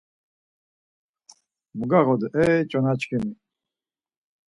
[1.77, 3.31] Mu gağodu, e çonaçkimi?